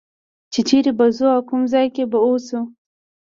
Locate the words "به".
0.97-1.05, 2.11-2.19